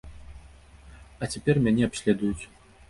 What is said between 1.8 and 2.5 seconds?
абследуюць.